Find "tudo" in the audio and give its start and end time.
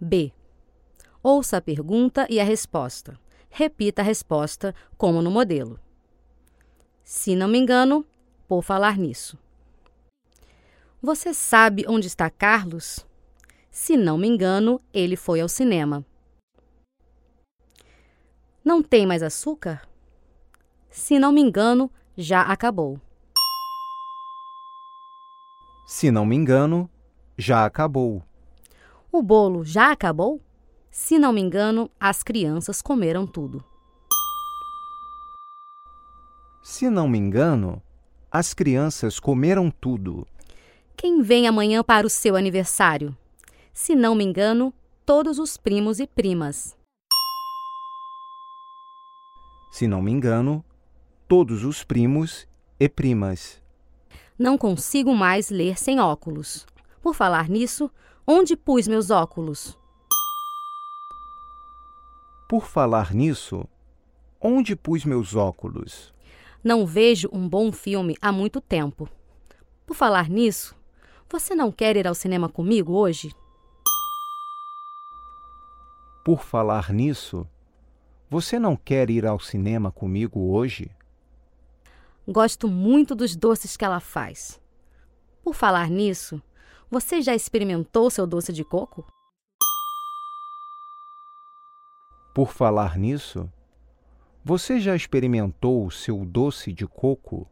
33.26-33.64, 39.70-40.26